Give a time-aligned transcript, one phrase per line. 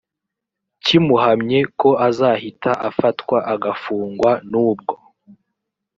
[0.83, 4.95] kimuhamye ko azahita afatwa agafungwa nubwo